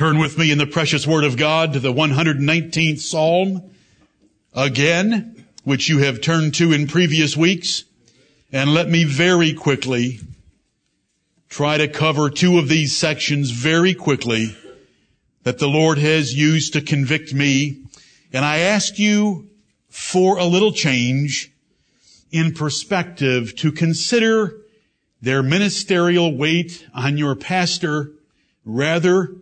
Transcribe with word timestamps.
Turn 0.00 0.18
with 0.18 0.38
me 0.38 0.50
in 0.50 0.56
the 0.56 0.66
precious 0.66 1.06
word 1.06 1.24
of 1.24 1.36
God 1.36 1.74
to 1.74 1.78
the 1.78 1.92
119th 1.92 3.00
Psalm 3.00 3.70
again, 4.54 5.44
which 5.62 5.90
you 5.90 5.98
have 5.98 6.22
turned 6.22 6.54
to 6.54 6.72
in 6.72 6.86
previous 6.86 7.36
weeks. 7.36 7.84
And 8.50 8.72
let 8.72 8.88
me 8.88 9.04
very 9.04 9.52
quickly 9.52 10.20
try 11.50 11.76
to 11.76 11.86
cover 11.86 12.30
two 12.30 12.58
of 12.58 12.66
these 12.66 12.96
sections 12.96 13.50
very 13.50 13.92
quickly 13.92 14.56
that 15.42 15.58
the 15.58 15.68
Lord 15.68 15.98
has 15.98 16.32
used 16.32 16.72
to 16.72 16.80
convict 16.80 17.34
me. 17.34 17.82
And 18.32 18.42
I 18.42 18.60
ask 18.60 18.98
you 18.98 19.50
for 19.90 20.38
a 20.38 20.46
little 20.46 20.72
change 20.72 21.52
in 22.32 22.54
perspective 22.54 23.54
to 23.56 23.70
consider 23.70 24.62
their 25.20 25.42
ministerial 25.42 26.34
weight 26.34 26.86
on 26.94 27.18
your 27.18 27.34
pastor 27.34 28.12
rather 28.64 29.34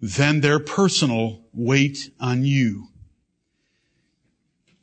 than 0.00 0.40
their 0.40 0.58
personal 0.58 1.40
weight 1.52 2.10
on 2.20 2.44
you. 2.44 2.88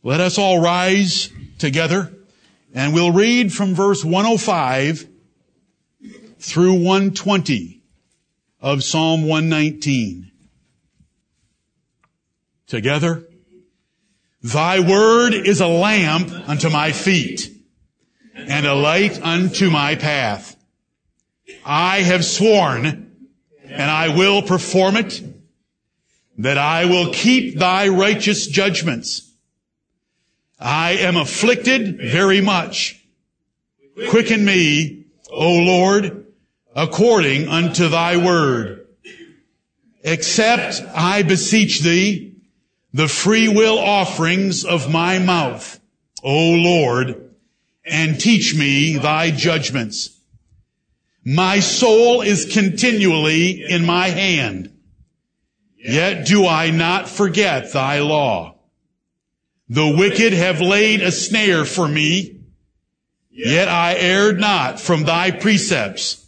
Let 0.04 0.20
us 0.20 0.38
all 0.38 0.62
rise 0.62 1.32
together 1.58 2.14
and 2.74 2.94
we'll 2.94 3.14
read 3.14 3.54
from 3.54 3.74
verse 3.74 4.04
105 4.04 5.08
through 6.40 6.74
120 6.74 7.82
of 8.62 8.84
Psalm 8.84 9.28
119. 9.28 10.32
Together, 12.68 13.24
Thy 14.44 14.80
word 14.80 15.34
is 15.34 15.62
a 15.62 15.68
lamp 15.68 16.30
unto 16.48 16.70
my 16.70 16.92
feet 16.92 17.52
and 18.36 18.66
a 18.66 18.76
light 18.76 19.20
unto 19.24 19.72
my 19.72 19.96
path. 19.96 20.56
I 21.66 22.02
have 22.02 22.24
sworn 22.24 23.05
and 23.76 23.92
I 23.92 24.16
will 24.16 24.42
perform 24.42 24.96
it, 24.96 25.22
that 26.38 26.58
I 26.58 26.86
will 26.86 27.14
keep 27.14 27.58
thy 27.60 27.90
righteous 27.90 28.48
judgments. 28.48 29.32
I 30.60 30.92
am 30.92 31.18
afflicted 31.18 32.00
very 32.00 32.42
much. 32.42 33.06
Quicken 34.10 34.44
me, 34.44 35.06
O 35.30 35.52
Lord, 35.58 36.26
according 36.76 37.48
unto 37.48 37.90
thy 37.90 38.18
word. 38.18 38.88
Accept, 40.04 40.82
I 40.94 41.24
beseech 41.24 41.80
thee, 41.80 42.36
the 42.94 43.08
free 43.08 43.50
will 43.50 43.78
offerings 43.78 44.64
of 44.64 44.90
my 44.90 45.20
mouth, 45.20 45.80
O 46.24 46.52
Lord, 46.52 47.32
and 47.86 48.20
teach 48.20 48.56
me 48.56 48.98
thy 48.98 49.32
judgments. 49.32 50.18
My 51.26 51.60
soul 51.60 52.22
is 52.22 52.46
continually 52.54 53.64
in 53.68 53.84
my 53.84 54.10
hand. 54.10 54.72
Yet 55.76 56.28
do 56.28 56.46
I 56.46 56.70
not 56.70 57.10
forget 57.10 57.74
thy 57.74 58.00
law. 58.00 58.60
The 59.68 59.96
wicked 59.98 60.34
have 60.34 60.62
laid 60.62 61.02
a 61.02 61.12
snare 61.12 61.66
for 61.66 61.88
me, 61.88 62.42
yet 63.32 63.68
I 63.68 63.96
erred 63.96 64.40
not 64.40 64.80
from 64.80 65.04
thy 65.04 65.32
precepts. 65.32 66.24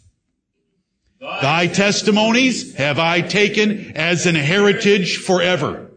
Thy 1.20 1.68
testimonies 1.68 2.76
have 2.76 2.98
I 2.98 3.22
taken 3.22 3.96
as 3.96 4.26
an 4.26 4.36
heritage 4.36 5.18
forever, 5.18 5.92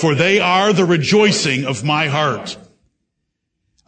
for 0.00 0.14
they 0.14 0.38
are 0.38 0.72
the 0.72 0.84
rejoicing 0.84 1.64
of 1.64 1.82
my 1.82 2.06
heart. 2.06 2.56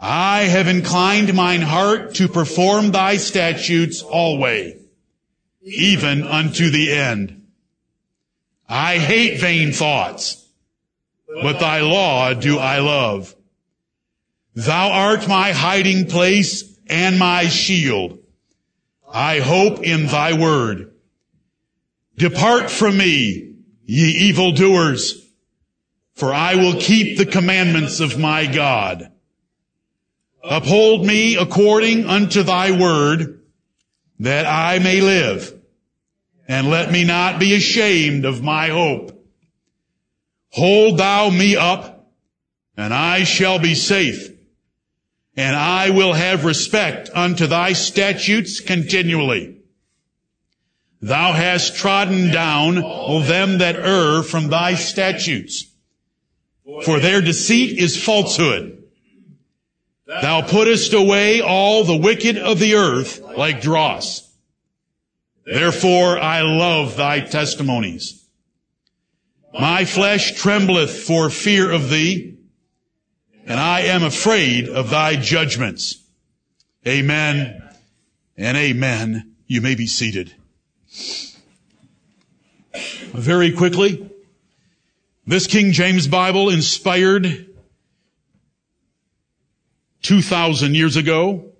I 0.05 0.43
have 0.43 0.67
inclined 0.67 1.33
mine 1.33 1.63
heart 1.63 2.17
to 2.17 2.27
perform 2.27 2.91
thy 2.91 3.19
statutes 3.19 4.03
always, 4.03 4.75
even 5.63 6.25
unto 6.25 6.71
the 6.71 6.91
end. 6.91 7.47
I 8.69 8.99
hate 8.99 9.39
vain 9.41 9.71
thoughts, 9.71 10.45
but 11.41 11.61
thy 11.61 11.83
law 11.83 12.35
do 12.35 12.59
I 12.59 12.81
love. 12.81 13.33
Thou 14.57 14.91
art 14.91 15.29
my 15.29 15.53
hiding 15.53 16.07
place 16.07 16.65
and 16.89 17.17
my 17.17 17.47
shield. 17.47 18.19
I 19.09 19.39
hope 19.39 19.85
in 19.85 20.07
thy 20.07 20.33
word. 20.33 20.95
Depart 22.17 22.73
from 22.73 22.97
me, 22.97 23.55
ye 23.85 24.09
evildoers, 24.31 25.25
for 26.15 26.35
I 26.35 26.57
will 26.57 26.81
keep 26.81 27.19
the 27.19 27.27
commandments 27.27 28.01
of 28.01 28.19
my 28.19 28.47
God. 28.47 29.12
Uphold 30.45 31.07
me 31.07 31.37
according 31.37 32.07
unto 32.07 32.43
thy 32.43 32.73
word, 32.73 33.43
that 34.19 34.45
I 34.45 34.81
may 34.81 35.01
live, 35.01 35.55
and 36.49 36.69
let 36.69 36.91
me 36.91 37.05
not 37.05 37.39
be 37.39 37.55
ashamed 37.55 38.25
of 38.25 38.43
my 38.43 38.69
hope. 38.69 39.25
Hold 40.51 40.99
thou 40.99 41.31
me 41.31 41.55
up, 41.57 42.13
and 42.77 42.93
I 42.93 43.23
shall 43.23 43.61
be 43.61 43.77
safe, 43.77 44.31
and 45.37 45.55
I 45.55 45.91
will 45.91 46.13
have 46.13 46.45
respect 46.45 47.09
unto 47.15 47.47
thy 47.47 47.73
statutes 47.73 48.61
continually. 48.61 49.59
Thou 51.01 51.33
hast 51.33 51.77
trodden 51.77 52.33
down 52.33 52.83
all 52.83 53.21
them 53.21 53.59
that 53.59 53.77
err 53.77 54.25
from 54.25 54.49
thy 54.49 54.75
statutes, 54.75 55.73
for 56.85 56.99
their 56.99 57.21
deceit 57.21 57.79
is 57.79 58.03
falsehood 58.03 58.82
Thou 60.21 60.43
puttest 60.43 60.93
away 60.93 61.41
all 61.41 61.85
the 61.85 61.97
wicked 61.97 62.37
of 62.37 62.59
the 62.59 62.75
earth 62.75 63.21
like 63.21 63.63
dross. 63.63 64.31
Therefore 65.47 66.19
I 66.19 66.43
love 66.43 66.97
thy 66.97 67.21
testimonies. 67.21 68.23
My 69.53 69.85
flesh 69.85 70.33
trembleth 70.33 71.05
for 71.05 71.31
fear 71.31 71.71
of 71.71 71.89
thee, 71.89 72.37
and 73.47 73.59
I 73.59 73.81
am 73.83 74.03
afraid 74.03 74.69
of 74.69 74.91
thy 74.91 75.17
judgments. 75.17 76.03
Amen 76.87 77.63
and 78.37 78.57
amen. 78.57 79.35
You 79.47 79.61
may 79.61 79.75
be 79.75 79.87
seated. 79.87 80.35
Very 83.13 83.53
quickly, 83.53 84.11
this 85.27 85.47
King 85.47 85.73
James 85.73 86.07
Bible 86.07 86.49
inspired 86.49 87.52
2,000 90.03 90.75
years 90.75 90.97
ago, 90.97 91.53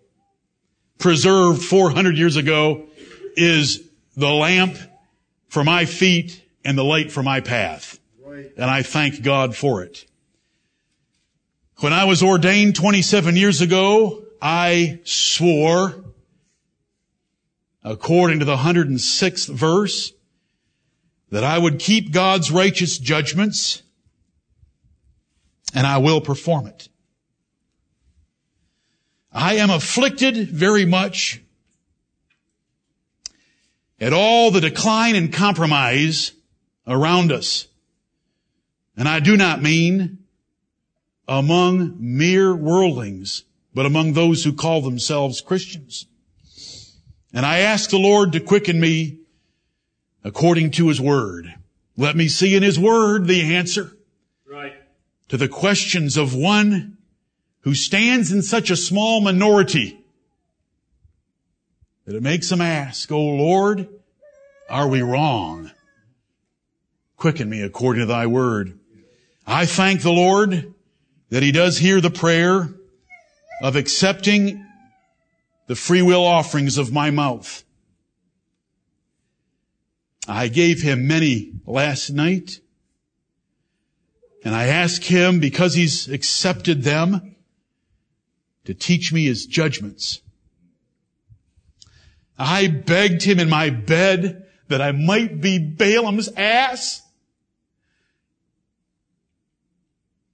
preserved 0.99 1.63
400 1.63 2.17
years 2.17 2.37
ago, 2.37 2.87
is 3.37 3.89
the 4.17 4.31
lamp 4.31 4.77
for 5.49 5.65
my 5.65 5.85
feet 5.85 6.45
and 6.65 6.77
the 6.77 6.85
light 6.85 7.11
for 7.11 7.23
my 7.23 7.41
path. 7.41 7.99
And 8.57 8.71
I 8.71 8.83
thank 8.83 9.23
God 9.23 9.57
for 9.57 9.83
it. 9.83 10.07
When 11.79 11.93
I 11.93 12.05
was 12.05 12.23
ordained 12.23 12.77
27 12.77 13.37
years 13.37 13.61
ago, 13.61 14.25
I 14.41 15.01
swore, 15.05 16.05
according 17.83 18.39
to 18.41 18.45
the 18.45 18.57
106th 18.57 19.49
verse, 19.49 20.13
that 21.31 21.45
I 21.45 21.59
would 21.59 21.79
keep 21.79 22.13
God's 22.13 22.51
righteous 22.51 22.99
judgments 22.99 23.83
and 25.75 25.87
I 25.87 25.99
will 25.99 26.21
perform 26.21 26.67
it. 26.67 26.89
I 29.33 29.55
am 29.55 29.71
afflicted 29.71 30.51
very 30.51 30.85
much 30.85 31.41
at 34.01 34.13
all 34.13 34.51
the 34.51 34.61
decline 34.61 35.15
and 35.15 35.33
compromise 35.33 36.33
around 36.87 37.33
us. 37.33 37.69
And 38.97 39.09
I 39.09 39.21
do 39.21 39.37
not 39.37 39.63
mean 39.63 40.19
among 41.27 41.97
mere 41.99 42.55
worldlings, 42.55 43.45
but 43.75 43.87
among 43.87 44.13
those 44.13 44.45
who 44.45 44.53
call 44.53 44.83
themselves 44.83 45.41
Christians. 45.41 46.07
And 47.33 47.47
I 47.47 47.61
ask 47.61 47.89
the 47.89 47.99
Lord 47.99 48.33
to 48.33 48.41
quicken 48.41 48.79
me 48.79 49.21
according 50.23 50.73
to 50.73 50.89
His 50.89 51.01
Word. 51.01 51.55
Let 51.97 52.17
me 52.17 52.29
see 52.29 52.55
in 52.55 52.63
His 52.63 52.79
Word 52.79 53.27
the 53.27 53.55
answer 53.55 53.97
right. 54.47 54.75
to 55.29 55.39
the 55.39 55.49
questions 55.49 56.19
of 56.19 56.35
one 56.35 56.99
who 57.63 57.75
stands 57.75 58.33
in 58.33 58.43
such 58.43 58.71
a 58.71 58.77
small 58.77 59.21
minority 59.21 59.99
that 62.05 62.17
it 62.17 62.23
makes 62.23 62.51
him 62.51 62.61
ask, 62.61 63.11
O 63.11 63.21
Lord, 63.21 63.89
are 64.69 64.89
we 64.89 65.03
wrong? 65.03 65.71
Quicken 67.17 67.49
me 67.49 67.63
according 67.63 68.01
to 68.01 68.07
thy 68.07 68.27
word. 68.27 68.79
I 69.47 69.67
thank 69.67 70.03
the 70.03 70.13
Lord 70.13 70.75
that 71.31 71.43
he 71.43 71.53
does 71.53 71.79
hear 71.79 72.01
the 72.01 72.11
prayer 72.11 72.69
of 73.63 73.77
accepting 73.77 74.67
the 75.69 75.77
free 75.77 76.03
will 76.03 76.25
offerings 76.25 76.79
of 76.79 76.93
my 76.93 77.11
mouth. 77.11 77.63
I 80.27 80.49
gave 80.49 80.83
him 80.83 81.07
many 81.07 81.53
last 81.65 82.11
night 82.11 82.61
and 84.45 84.55
I 84.55 84.67
ask 84.67 85.03
him 85.03 85.39
because 85.39 85.75
he's 85.75 86.09
accepted 86.09 86.83
them 86.83 87.32
to 88.65 88.75
teach 88.75 89.13
me 89.13 89.25
his 89.25 89.47
judgments. 89.47 90.21
I 92.39 92.69
begged 92.69 93.23
him 93.23 93.39
in 93.39 93.49
my 93.49 93.71
bed 93.71 94.47
that 94.69 94.81
I 94.81 94.93
might 94.93 95.41
be 95.41 95.59
Balaam's 95.59 96.29
ass 96.37 97.03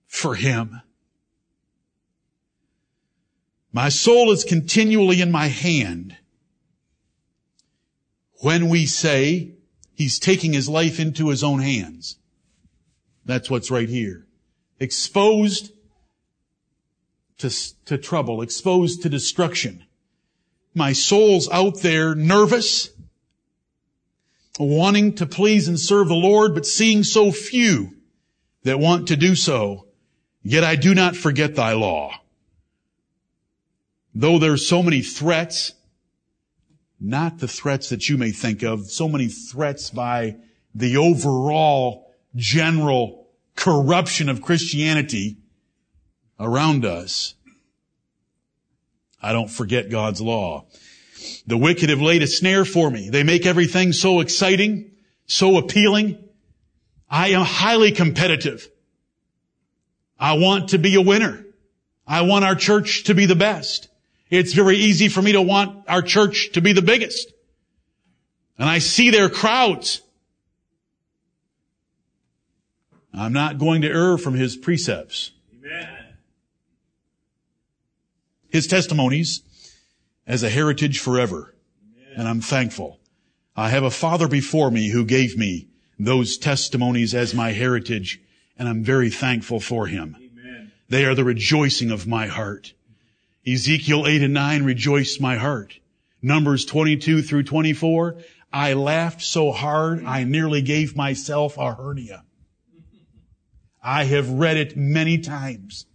for 0.07 0.35
him. 0.35 0.81
My 3.73 3.89
soul 3.89 4.31
is 4.33 4.45
continually 4.45 5.21
in 5.21 5.31
my 5.31 5.47
hand. 5.47 6.17
When 8.41 8.69
we 8.69 8.87
say 8.87 9.59
he's 9.99 10.19
taking 10.19 10.53
his 10.53 10.69
life 10.69 11.01
into 11.01 11.29
his 11.29 11.43
own 11.43 11.59
hands. 11.59 12.17
That's 13.25 13.51
what's 13.51 13.71
right 13.71 13.89
here. 13.89 14.27
Exposed 14.79 15.73
to, 17.39 17.51
to 17.87 17.99
trouble, 17.99 18.43
exposed 18.43 19.03
to 19.03 19.09
destruction. 19.09 19.85
My 20.75 20.93
soul's 20.93 21.49
out 21.51 21.81
there 21.81 22.15
nervous, 22.15 22.91
wanting 24.59 25.15
to 25.17 25.27
please 25.27 25.69
and 25.69 25.79
serve 25.79 26.09
the 26.09 26.15
Lord, 26.15 26.55
but 26.55 26.67
seeing 26.67 27.05
so 27.05 27.33
few 27.33 27.97
that 28.65 28.79
want 28.79 29.09
to 29.09 29.17
do 29.17 29.35
so. 29.35 29.87
Yet 30.43 30.65
I 30.65 30.77
do 30.77 30.95
not 30.95 31.17
forget 31.17 31.55
thy 31.55 31.73
law. 31.73 32.13
Though 34.15 34.39
there's 34.39 34.67
so 34.67 34.83
many 34.83 35.03
threats, 35.03 35.75
not 37.01 37.39
the 37.39 37.49
threats 37.49 37.89
that 37.91 38.09
you 38.09 38.17
may 38.17 38.31
think 38.31 38.63
of, 38.63 38.91
so 38.91 39.09
many 39.09 39.29
threats 39.29 39.91
by 39.91 40.37
the 40.75 40.97
overall 40.97 42.13
general 42.35 43.29
corruption 43.55 44.29
of 44.29 44.43
Christianity 44.43 45.39
around 46.39 46.85
us. 46.85 47.35
I 49.21 49.33
don't 49.33 49.51
forget 49.51 49.91
God's 49.91 50.21
law. 50.21 50.67
The 51.47 51.57
wicked 51.57 51.91
have 51.91 52.01
laid 52.01 52.23
a 52.23 52.27
snare 52.27 52.65
for 52.65 52.91
me. 52.91 53.11
They 53.11 53.25
make 53.25 53.47
everything 53.47 53.93
so 53.93 54.21
exciting, 54.21 54.93
so 55.27 55.59
appealing. 55.59 56.23
I 57.11 57.31
am 57.31 57.45
highly 57.45 57.93
competitive. 57.93 58.69
I 60.19 60.35
want 60.35 60.71
to 60.71 60.79
be 60.79 60.95
a 60.95 61.01
winner. 61.01 61.45
I 62.07 62.23
want 62.23 62.45
our 62.45 62.55
church 62.55 63.05
to 63.05 63.15
be 63.15 63.27
the 63.27 63.37
best. 63.37 63.89
It's 64.31 64.53
very 64.53 64.77
easy 64.77 65.09
for 65.09 65.23
me 65.23 65.33
to 65.33 65.43
want 65.43 65.85
our 65.89 66.03
church 66.03 66.51
to 66.53 66.61
be 66.61 66.73
the 66.73 66.83
biggest. 66.83 67.33
And 68.59 68.69
I 68.69 68.79
see 68.79 69.11
their 69.11 69.29
crowds. 69.29 70.03
I'm 73.15 73.33
not 73.33 73.59
going 73.59 73.83
to 73.83 73.89
err 73.89 74.19
from 74.19 74.35
his 74.35 74.57
precepts. 74.57 75.33
Amen. 75.65 75.89
His 78.49 78.67
testimonies 78.67 79.43
as 80.27 80.43
a 80.43 80.51
heritage 80.51 80.99
forever. 80.99 81.55
And 82.17 82.29
I'm 82.29 82.41
thankful. 82.41 83.01
I 83.57 83.71
have 83.71 83.83
a 83.83 83.91
father 83.91 84.29
before 84.29 84.71
me 84.71 84.91
who 84.91 85.05
gave 85.05 85.37
me 85.37 85.69
those 85.99 86.39
testimonies 86.39 87.15
as 87.15 87.35
my 87.35 87.53
heritage, 87.53 88.21
and 88.57 88.69
I'm 88.69 88.85
very 88.85 89.11
thankful 89.11 89.61
for 89.61 89.87
him. 89.87 90.17
Amen. 90.17 90.73
They 90.89 91.05
are 91.05 91.15
the 91.15 91.25
rejoicing 91.25 91.91
of 91.91 92.07
my 92.07 92.27
heart. 92.27 92.73
Ezekiel 93.47 94.07
8 94.07 94.23
and 94.23 94.35
9 94.35 94.63
rejoiced 94.65 95.21
my 95.21 95.37
heart. 95.37 95.81
Numbers 96.23 96.65
22 96.65 97.23
through 97.23 97.45
24, 97.45 98.17
I 98.53 98.73
laughed 98.75 99.23
so 99.23 99.53
hard 99.53 100.05
I 100.05 100.25
nearly 100.25 100.63
gave 100.63 100.97
myself 100.97 101.57
a 101.59 101.75
hernia. 101.75 102.25
I 103.83 104.05
have 104.05 104.31
read 104.31 104.57
it 104.57 104.77
many 104.77 105.19
times. 105.19 105.87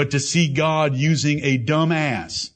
But 0.00 0.12
to 0.12 0.18
see 0.18 0.48
God 0.50 0.96
using 0.96 1.40
a 1.40 1.58
dumb 1.58 1.92
ass, 1.92 2.52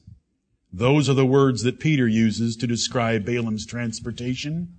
those 0.73 1.07
are 1.07 1.13
the 1.13 1.27
words 1.27 1.61
that 1.61 1.79
Peter 1.79 2.07
uses 2.07 2.55
to 2.55 2.65
describe 2.65 3.23
Balaam's 3.23 3.67
transportation. 3.67 4.73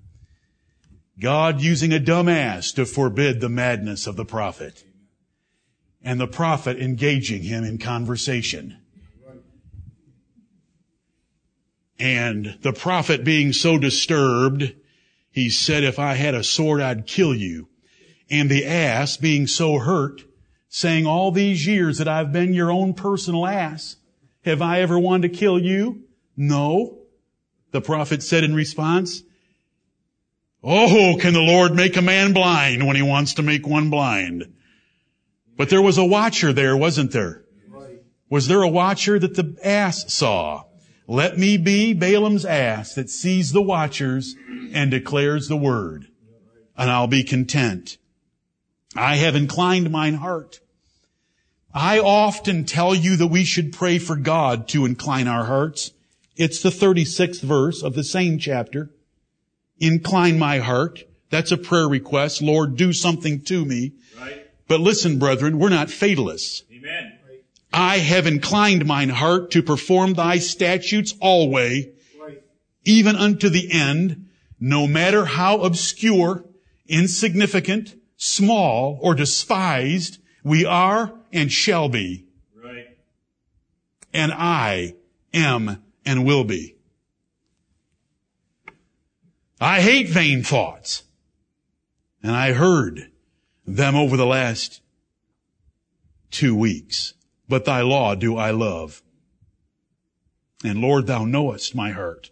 God 1.20 1.60
using 1.60 1.92
a 1.92 2.00
dumb 2.00 2.28
ass 2.28 2.72
to 2.72 2.84
forbid 2.84 3.40
the 3.40 3.48
madness 3.48 4.08
of 4.08 4.16
the 4.16 4.24
prophet. 4.24 4.82
And 6.02 6.18
the 6.18 6.26
prophet 6.26 6.80
engaging 6.80 7.44
him 7.44 7.62
in 7.62 7.78
conversation. 7.78 8.76
And 12.00 12.58
the 12.62 12.72
prophet 12.72 13.22
being 13.22 13.52
so 13.52 13.78
disturbed, 13.78 14.74
he 15.30 15.50
said, 15.50 15.84
if 15.84 16.00
I 16.00 16.14
had 16.14 16.34
a 16.34 16.42
sword, 16.42 16.80
I'd 16.80 17.06
kill 17.06 17.32
you. 17.32 17.68
And 18.28 18.50
the 18.50 18.66
ass 18.66 19.16
being 19.16 19.46
so 19.46 19.78
hurt, 19.78 20.22
saying 20.76 21.06
all 21.06 21.30
these 21.30 21.66
years 21.66 21.96
that 21.96 22.06
I've 22.06 22.34
been 22.34 22.52
your 22.52 22.70
own 22.70 22.92
personal 22.92 23.46
ass, 23.46 23.96
have 24.44 24.60
I 24.60 24.82
ever 24.82 24.98
wanted 24.98 25.32
to 25.32 25.38
kill 25.38 25.58
you? 25.58 26.02
No. 26.36 26.98
The 27.70 27.80
prophet 27.80 28.22
said 28.22 28.44
in 28.44 28.54
response, 28.54 29.22
Oh, 30.62 31.16
can 31.18 31.32
the 31.32 31.40
Lord 31.40 31.74
make 31.74 31.96
a 31.96 32.02
man 32.02 32.34
blind 32.34 32.86
when 32.86 32.94
he 32.94 33.00
wants 33.00 33.32
to 33.34 33.42
make 33.42 33.66
one 33.66 33.88
blind? 33.88 34.52
But 35.56 35.70
there 35.70 35.80
was 35.80 35.96
a 35.96 36.04
watcher 36.04 36.52
there, 36.52 36.76
wasn't 36.76 37.12
there? 37.12 37.42
Was 38.28 38.46
there 38.46 38.60
a 38.60 38.68
watcher 38.68 39.18
that 39.18 39.34
the 39.34 39.56
ass 39.64 40.12
saw? 40.12 40.64
Let 41.08 41.38
me 41.38 41.56
be 41.56 41.94
Balaam's 41.94 42.44
ass 42.44 42.94
that 42.96 43.08
sees 43.08 43.52
the 43.52 43.62
watchers 43.62 44.34
and 44.74 44.90
declares 44.90 45.48
the 45.48 45.56
word, 45.56 46.08
and 46.76 46.90
I'll 46.90 47.06
be 47.06 47.24
content. 47.24 47.96
I 48.94 49.16
have 49.16 49.34
inclined 49.34 49.90
mine 49.90 50.16
heart. 50.16 50.60
I 51.76 51.98
often 51.98 52.64
tell 52.64 52.94
you 52.94 53.16
that 53.16 53.26
we 53.26 53.44
should 53.44 53.70
pray 53.70 53.98
for 53.98 54.16
God 54.16 54.66
to 54.68 54.86
incline 54.86 55.28
our 55.28 55.44
hearts. 55.44 55.92
It's 56.34 56.62
the 56.62 56.70
36th 56.70 57.42
verse 57.42 57.82
of 57.82 57.94
the 57.94 58.02
same 58.02 58.38
chapter. 58.38 58.88
Incline 59.78 60.38
my 60.38 60.60
heart. 60.60 61.04
That's 61.28 61.52
a 61.52 61.58
prayer 61.58 61.86
request. 61.86 62.40
Lord, 62.40 62.76
do 62.76 62.94
something 62.94 63.42
to 63.42 63.66
me. 63.66 63.92
Right. 64.18 64.46
But 64.68 64.80
listen, 64.80 65.18
brethren, 65.18 65.58
we're 65.58 65.68
not 65.68 65.90
fatalists. 65.90 66.62
Amen. 66.72 67.12
I 67.74 67.98
have 67.98 68.26
inclined 68.26 68.86
mine 68.86 69.10
heart 69.10 69.50
to 69.50 69.62
perform 69.62 70.14
thy 70.14 70.38
statutes 70.38 71.14
always, 71.20 71.88
right. 72.18 72.42
even 72.86 73.16
unto 73.16 73.50
the 73.50 73.70
end, 73.70 74.28
no 74.58 74.86
matter 74.86 75.26
how 75.26 75.60
obscure, 75.60 76.42
insignificant, 76.88 77.96
small, 78.16 78.98
or 79.02 79.14
despised 79.14 80.20
we 80.46 80.64
are 80.64 81.12
and 81.36 81.52
shall 81.52 81.88
be. 81.88 82.24
Right. 82.54 82.96
And 84.12 84.32
I 84.32 84.94
am 85.32 85.82
and 86.04 86.24
will 86.24 86.44
be. 86.44 86.76
I 89.60 89.80
hate 89.80 90.08
vain 90.08 90.42
thoughts. 90.42 91.02
And 92.22 92.34
I 92.34 92.52
heard 92.52 93.10
them 93.66 93.94
over 93.94 94.16
the 94.16 94.26
last 94.26 94.80
two 96.30 96.56
weeks 96.56 97.14
but 97.48 97.64
thy 97.64 97.80
law 97.82 98.14
do 98.14 98.36
I 98.36 98.50
love. 98.50 99.02
And 100.64 100.80
Lord, 100.80 101.06
thou 101.06 101.24
knowest 101.24 101.74
my 101.74 101.90
heart. 101.90 102.30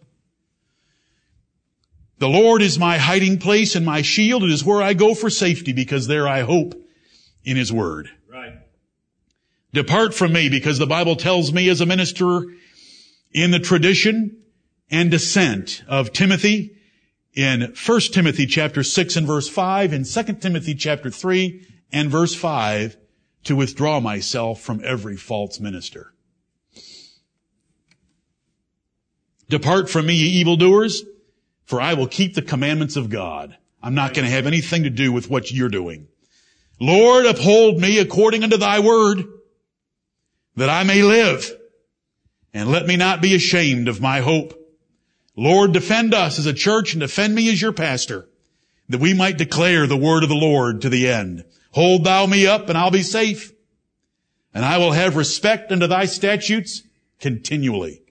The 2.17 2.27
Lord 2.27 2.61
is 2.61 2.79
my 2.79 2.97
hiding 2.97 3.39
place 3.39 3.75
and 3.75 3.85
my 3.85 4.01
shield. 4.01 4.43
It 4.43 4.49
is 4.49 4.63
where 4.63 4.81
I 4.81 4.93
go 4.93 5.13
for 5.13 5.29
safety 5.29 5.73
because 5.73 6.07
there 6.07 6.27
I 6.27 6.41
hope 6.41 6.73
in 7.43 7.57
his 7.57 7.71
word. 7.71 8.09
Depart 9.75 10.13
from 10.13 10.31
me 10.31 10.47
because 10.47 10.77
the 10.77 10.87
Bible 10.87 11.17
tells 11.17 11.51
me 11.51 11.67
as 11.67 11.81
a 11.81 11.85
minister 11.85 12.45
in 13.33 13.51
the 13.51 13.59
tradition 13.59 14.41
and 14.89 15.11
descent 15.11 15.83
of 15.85 16.13
Timothy 16.13 16.77
in 17.33 17.73
1 17.85 17.99
Timothy 18.13 18.45
chapter 18.45 18.83
6 18.83 19.17
and 19.17 19.27
verse 19.27 19.49
5 19.49 19.91
and 19.91 20.05
2 20.05 20.23
Timothy 20.35 20.75
chapter 20.75 21.09
3 21.11 21.67
and 21.91 22.09
verse 22.09 22.33
5 22.33 22.95
to 23.43 23.55
withdraw 23.57 23.99
myself 23.99 24.61
from 24.61 24.81
every 24.81 25.17
false 25.17 25.59
minister. 25.59 26.13
Depart 29.49 29.89
from 29.89 30.05
me, 30.05 30.13
ye 30.13 30.39
evildoers, 30.39 31.03
for 31.65 31.81
I 31.81 31.95
will 31.95 32.07
keep 32.07 32.33
the 32.33 32.41
commandments 32.41 32.95
of 32.95 33.09
God. 33.09 33.57
I'm 33.83 33.93
not 33.93 34.13
going 34.13 34.25
to 34.25 34.31
have 34.31 34.47
anything 34.47 34.83
to 34.83 34.89
do 34.89 35.11
with 35.11 35.29
what 35.29 35.51
you're 35.51 35.67
doing. 35.67 36.07
Lord, 36.79 37.25
uphold 37.25 37.81
me 37.81 37.99
according 37.99 38.45
unto 38.45 38.55
thy 38.55 38.79
word, 38.79 39.25
that 40.55 40.69
I 40.69 40.83
may 40.83 41.01
live, 41.01 41.51
and 42.53 42.69
let 42.69 42.85
me 42.85 42.95
not 42.95 43.21
be 43.21 43.35
ashamed 43.35 43.87
of 43.87 44.01
my 44.01 44.21
hope. 44.21 44.61
Lord, 45.35 45.73
defend 45.73 46.13
us 46.13 46.39
as 46.39 46.45
a 46.45 46.53
church 46.53 46.93
and 46.93 47.01
defend 47.01 47.35
me 47.35 47.51
as 47.51 47.61
your 47.61 47.73
pastor, 47.73 48.27
that 48.87 49.01
we 49.01 49.13
might 49.13 49.37
declare 49.37 49.85
the 49.85 49.97
word 49.97 50.23
of 50.23 50.29
the 50.29 50.35
Lord 50.35 50.81
to 50.81 50.89
the 50.89 51.09
end. 51.09 51.43
Hold 51.71 52.05
thou 52.05 52.25
me 52.25 52.47
up 52.47 52.69
and 52.69 52.77
I'll 52.77 52.91
be 52.91 53.03
safe. 53.03 53.51
And 54.53 54.63
I 54.63 54.77
will 54.77 54.93
have 54.93 55.17
respect 55.17 55.73
unto 55.73 55.87
thy 55.87 56.05
statutes 56.05 56.83
continually. 57.19 58.01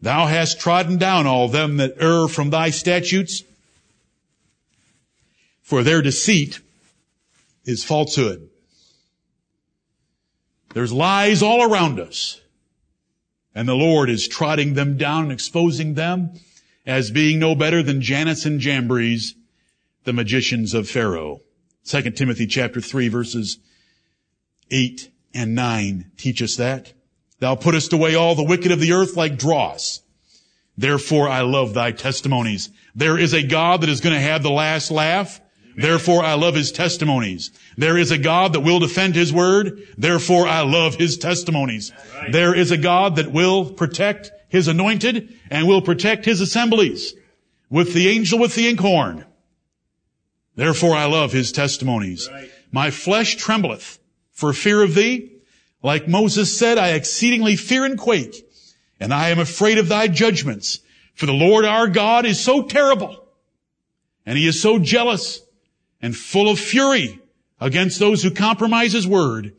Thou 0.00 0.26
hast 0.26 0.60
trodden 0.60 0.98
down 0.98 1.26
all 1.26 1.48
them 1.48 1.78
that 1.78 1.94
err 1.98 2.28
from 2.28 2.50
thy 2.50 2.70
statutes, 2.70 3.42
for 5.62 5.82
their 5.82 6.02
deceit 6.02 6.60
is 7.64 7.82
falsehood. 7.82 8.48
There's 10.74 10.92
lies 10.92 11.42
all 11.42 11.62
around 11.62 12.00
us, 12.00 12.40
and 13.54 13.68
the 13.68 13.74
Lord 13.74 14.08
is 14.08 14.26
trotting 14.26 14.74
them 14.74 14.96
down 14.96 15.24
and 15.24 15.32
exposing 15.32 15.94
them 15.94 16.32
as 16.86 17.10
being 17.10 17.38
no 17.38 17.54
better 17.54 17.82
than 17.82 18.00
Jannes 18.00 18.46
and 18.46 18.58
Jambres, 18.58 19.34
the 20.04 20.12
magicians 20.12 20.74
of 20.74 20.88
Pharaoh. 20.88 21.40
2 21.84 22.10
Timothy 22.12 22.46
chapter 22.46 22.80
3 22.80 23.08
verses 23.08 23.58
8 24.70 25.10
and 25.34 25.54
9 25.54 26.10
teach 26.16 26.42
us 26.42 26.56
that. 26.56 26.92
Thou 27.38 27.56
puttest 27.56 27.92
away 27.92 28.14
all 28.14 28.34
the 28.34 28.44
wicked 28.44 28.72
of 28.72 28.80
the 28.80 28.92
earth 28.92 29.16
like 29.16 29.38
dross. 29.38 30.00
Therefore 30.76 31.28
I 31.28 31.42
love 31.42 31.74
thy 31.74 31.92
testimonies. 31.92 32.70
There 32.94 33.18
is 33.18 33.34
a 33.34 33.42
God 33.42 33.82
that 33.82 33.90
is 33.90 34.00
going 34.00 34.14
to 34.14 34.20
have 34.20 34.42
the 34.42 34.50
last 34.50 34.90
laugh. 34.90 35.40
Therefore 35.76 36.22
I 36.22 36.34
love 36.34 36.54
his 36.54 36.72
testimonies. 36.72 37.50
There 37.76 37.96
is 37.96 38.10
a 38.10 38.18
God 38.18 38.52
that 38.52 38.60
will 38.60 38.78
defend 38.78 39.14
his 39.14 39.32
word. 39.32 39.82
Therefore 39.96 40.46
I 40.46 40.62
love 40.62 40.96
his 40.96 41.16
testimonies. 41.16 41.92
There 42.30 42.54
is 42.54 42.70
a 42.70 42.76
God 42.76 43.16
that 43.16 43.32
will 43.32 43.70
protect 43.70 44.30
his 44.48 44.68
anointed 44.68 45.34
and 45.50 45.66
will 45.66 45.82
protect 45.82 46.24
his 46.24 46.40
assemblies 46.40 47.14
with 47.70 47.94
the 47.94 48.08
angel 48.08 48.38
with 48.38 48.54
the 48.54 48.68
inkhorn. 48.68 49.24
Therefore 50.56 50.94
I 50.94 51.06
love 51.06 51.32
his 51.32 51.52
testimonies. 51.52 52.28
My 52.70 52.90
flesh 52.90 53.36
trembleth 53.36 53.98
for 54.30 54.52
fear 54.52 54.82
of 54.82 54.94
thee. 54.94 55.30
Like 55.82 56.06
Moses 56.06 56.56
said, 56.56 56.78
I 56.78 56.90
exceedingly 56.90 57.56
fear 57.56 57.84
and 57.84 57.98
quake, 57.98 58.46
and 59.00 59.12
I 59.12 59.30
am 59.30 59.38
afraid 59.38 59.78
of 59.78 59.88
thy 59.88 60.06
judgments. 60.06 60.80
For 61.14 61.26
the 61.26 61.32
Lord 61.32 61.64
our 61.64 61.88
God 61.88 62.24
is 62.24 62.42
so 62.42 62.62
terrible, 62.62 63.26
and 64.24 64.38
he 64.38 64.46
is 64.46 64.60
so 64.60 64.78
jealous 64.78 65.40
and 66.02 66.16
full 66.16 66.50
of 66.50 66.58
fury 66.58 67.20
against 67.60 67.98
those 67.98 68.22
who 68.22 68.30
compromise 68.30 68.92
his 68.92 69.06
word. 69.06 69.54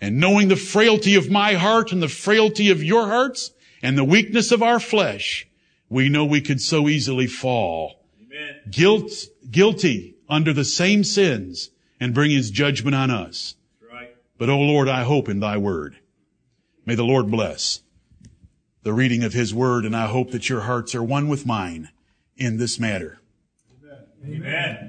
And 0.00 0.20
knowing 0.20 0.46
the 0.46 0.56
frailty 0.56 1.16
of 1.16 1.28
my 1.28 1.54
heart 1.54 1.90
and 1.90 2.00
the 2.00 2.08
frailty 2.08 2.70
of 2.70 2.82
your 2.82 3.08
hearts 3.08 3.50
and 3.82 3.98
the 3.98 4.04
weakness 4.04 4.52
of 4.52 4.62
our 4.62 4.78
flesh, 4.78 5.48
we 5.88 6.08
know 6.08 6.24
we 6.24 6.40
could 6.40 6.60
so 6.60 6.88
easily 6.88 7.26
fall. 7.26 8.04
Amen. 8.24 8.60
Guilt, 8.70 9.10
guilty 9.50 10.14
under 10.28 10.52
the 10.52 10.64
same 10.64 11.02
sins 11.02 11.70
and 11.98 12.14
bring 12.14 12.30
his 12.30 12.52
judgment 12.52 12.94
on 12.94 13.10
us. 13.10 13.56
Right. 13.92 14.14
But, 14.38 14.48
oh 14.48 14.60
Lord, 14.60 14.88
I 14.88 15.02
hope 15.02 15.28
in 15.28 15.40
thy 15.40 15.56
word. 15.56 15.96
May 16.86 16.94
the 16.94 17.04
Lord 17.04 17.30
bless 17.30 17.82
the 18.82 18.92
reading 18.92 19.24
of 19.24 19.32
his 19.32 19.52
word, 19.52 19.84
and 19.84 19.94
I 19.96 20.06
hope 20.06 20.30
that 20.30 20.48
your 20.48 20.60
hearts 20.60 20.94
are 20.94 21.02
one 21.02 21.28
with 21.28 21.44
mine 21.44 21.90
in 22.36 22.56
this 22.56 22.78
matter. 22.78 23.20
Amen. 24.24 24.46
Amen. 24.46 24.87